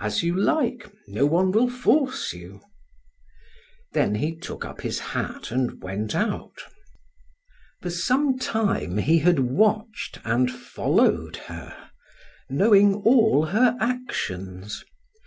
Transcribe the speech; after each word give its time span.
"As 0.00 0.22
you 0.22 0.34
like. 0.34 0.90
No 1.06 1.26
one 1.26 1.50
will 1.50 1.68
force 1.68 2.32
you." 2.32 2.62
Then 3.92 4.14
he 4.14 4.34
took 4.34 4.64
up 4.64 4.80
his 4.80 4.98
hat 4.98 5.50
and 5.50 5.82
went 5.82 6.14
out. 6.14 6.62
For 7.82 7.90
some 7.90 8.38
time 8.38 8.96
he 8.96 9.18
had 9.18 9.40
watched 9.40 10.20
and 10.24 10.50
followed 10.50 11.36
her, 11.52 11.90
knowing 12.48 12.94
all 12.94 13.44
her 13.44 13.76
actions. 13.78 14.82